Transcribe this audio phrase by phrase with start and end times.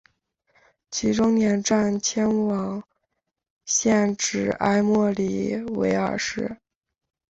[0.89, 2.81] 其终点站迁往
[3.65, 6.57] 现址埃默里维尔市。